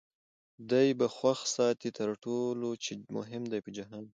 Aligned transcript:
دی 0.69 0.87
به 0.99 1.07
خوښ 1.15 1.39
ساتې 1.55 1.89
تر 1.99 2.09
ټولو 2.23 2.69
چي 2.83 2.93
مهم 3.17 3.43
دی 3.51 3.59
په 3.65 3.69
جهان 3.77 4.03
کي 4.05 4.09